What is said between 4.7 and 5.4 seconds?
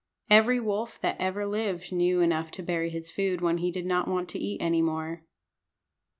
more.